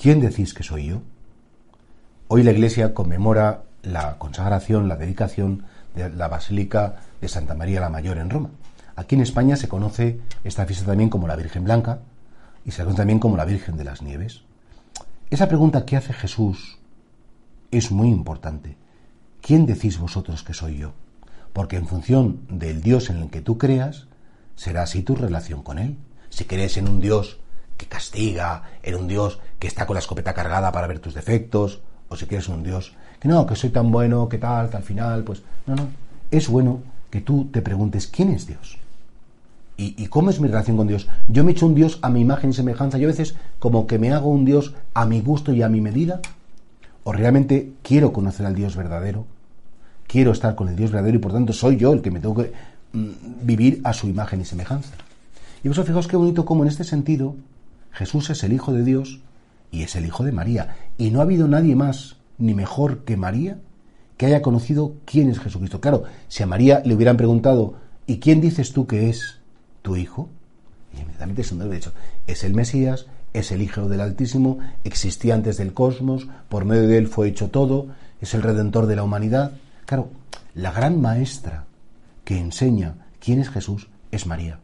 [0.00, 1.02] ¿Quién decís que soy yo?
[2.28, 5.64] Hoy la Iglesia conmemora la consagración, la dedicación
[5.94, 8.48] de la Basílica de Santa María la Mayor en Roma.
[8.96, 11.98] Aquí en España se conoce esta fiesta también como la Virgen Blanca
[12.64, 14.40] y se conoce también como la Virgen de las Nieves.
[15.28, 16.78] Esa pregunta que hace Jesús
[17.70, 18.78] es muy importante.
[19.42, 20.94] ¿Quién decís vosotros que soy yo?
[21.52, 24.06] Porque en función del Dios en el que tú creas,
[24.56, 25.98] será así tu relación con Él.
[26.30, 27.38] Si crees en un Dios
[27.80, 31.80] que castiga, en un Dios que está con la escopeta cargada para ver tus defectos,
[32.10, 34.82] o si quieres un Dios que no, que soy tan bueno, que tal, que al
[34.82, 35.88] final, pues no, no.
[36.30, 38.78] Es bueno que tú te preguntes quién es Dios.
[39.82, 41.08] ¿Y, cómo es mi relación con Dios?
[41.26, 42.98] Yo me he hecho un Dios a mi imagen y semejanza.
[42.98, 45.80] Yo a veces como que me hago un Dios a mi gusto y a mi
[45.80, 46.20] medida.
[47.02, 49.24] ¿O realmente quiero conocer al Dios verdadero?
[50.06, 52.34] Quiero estar con el Dios verdadero y por tanto soy yo el que me tengo
[52.34, 52.52] que
[52.92, 53.08] mm,
[53.40, 54.92] vivir a su imagen y semejanza.
[55.64, 57.34] Y vosotros fijaos qué bonito como en este sentido
[57.92, 59.20] Jesús es el Hijo de Dios
[59.70, 60.76] y es el Hijo de María.
[60.98, 63.58] Y no ha habido nadie más ni mejor que María
[64.16, 65.80] que haya conocido quién es Jesucristo.
[65.80, 69.38] Claro, si a María le hubieran preguntado, ¿y quién dices tú que es
[69.80, 70.28] tu Hijo?
[70.92, 71.94] Y inmediatamente se de hecho,
[72.26, 76.98] es el Mesías, es el Hijo del Altísimo, existía antes del cosmos, por medio de
[76.98, 77.86] él fue hecho todo,
[78.20, 79.52] es el Redentor de la humanidad.
[79.86, 80.10] Claro,
[80.54, 81.64] la gran maestra
[82.24, 84.58] que enseña quién es Jesús es María.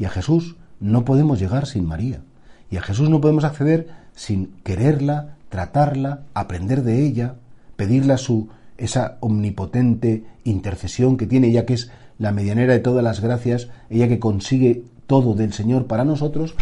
[0.00, 2.22] Y a Jesús no podemos llegar sin María.
[2.70, 7.34] Y a Jesús no podemos acceder sin quererla, tratarla, aprender de ella,
[7.76, 8.48] pedirle a su
[8.78, 14.08] esa omnipotente intercesión que tiene ella que es la medianera de todas las gracias, ella
[14.08, 16.54] que consigue todo del Señor para nosotros,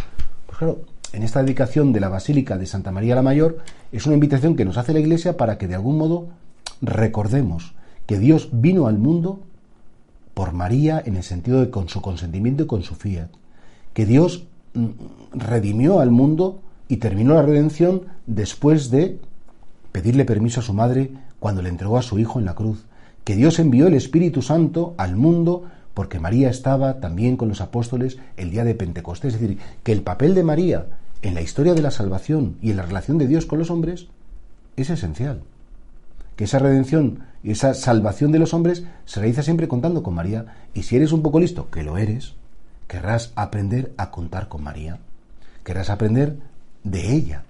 [0.45, 0.81] pues claro,
[1.13, 3.59] en esta dedicación de la Basílica de Santa María la Mayor
[3.91, 6.27] es una invitación que nos hace la Iglesia para que de algún modo
[6.81, 7.73] recordemos
[8.05, 9.39] que Dios vino al mundo
[10.33, 13.29] por María en el sentido de con su consentimiento y con su fiat,
[13.93, 14.45] que Dios
[15.33, 19.19] redimió al mundo y terminó la redención después de
[19.91, 22.85] pedirle permiso a su madre cuando le entregó a su hijo en la cruz,
[23.23, 28.17] que Dios envió el Espíritu Santo al mundo porque María estaba también con los apóstoles
[28.37, 30.87] el día de Pentecostés, es decir, que el papel de María
[31.21, 34.07] en la historia de la salvación y en la relación de Dios con los hombres
[34.77, 35.41] es esencial.
[36.35, 40.45] Que esa redención y esa salvación de los hombres se realiza siempre contando con María,
[40.73, 42.35] y si eres un poco listo, que lo eres,
[42.89, 44.97] querrás aprender a contar con María,
[45.63, 46.39] querrás aprender
[46.83, 47.43] de ella.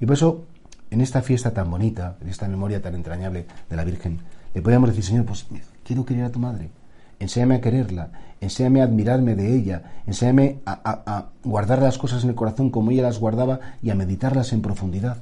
[0.00, 0.46] Y por eso,
[0.90, 4.18] en esta fiesta tan bonita, en esta memoria tan entrañable de la Virgen,
[4.52, 5.46] le podemos decir, Señor, pues
[5.84, 6.70] quiero querer a tu madre,
[7.20, 12.30] enséñame a quererla, enséñame a admirarme de ella, enséñame a, a guardar las cosas en
[12.30, 15.18] el corazón como ella las guardaba y a meditarlas en profundidad.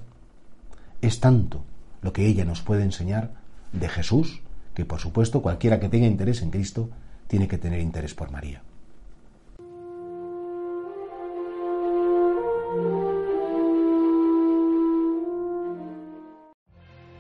[1.03, 1.63] Es tanto
[2.01, 3.33] lo que ella nos puede enseñar
[3.75, 4.41] de Jesús,
[4.73, 6.89] que por supuesto cualquiera que tenga interés en Cristo
[7.27, 8.63] tiene que tener interés por María.